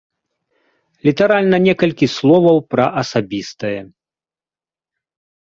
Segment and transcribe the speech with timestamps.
[1.07, 3.77] Літаральна некалькі словаў пра асабістае.